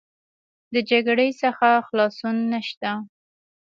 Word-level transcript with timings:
د 0.73 0.75
جګړې 0.89 1.29
څخه 1.41 1.69
خلاصون 1.87 2.35
نشته. 2.53 2.91